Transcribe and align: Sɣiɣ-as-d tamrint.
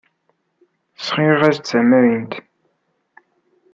Sɣiɣ-as-d 1.07 1.65
tamrint. 1.65 2.33